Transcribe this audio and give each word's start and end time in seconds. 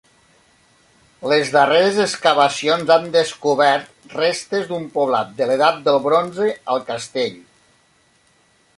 Les 1.31 1.51
darreres 1.55 1.99
excavacions 2.05 2.89
han 2.97 3.05
descobert 3.17 4.11
restes 4.17 4.67
d'un 4.73 4.89
poblat 4.99 5.39
de 5.43 5.51
l'edat 5.51 5.81
del 5.89 6.03
bronze 6.11 6.53
al 6.75 6.87
castell. 6.93 7.41